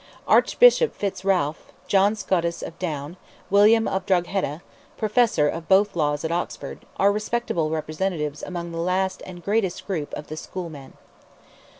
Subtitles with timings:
[0.27, 3.17] Archbishop Fitz Ralph, John Scotus of Down,
[3.51, 4.63] William of Drogheda,
[4.97, 10.11] Professor of both laws at Oxford, are respectable representatives among the last and greatest group
[10.15, 10.93] of the School men.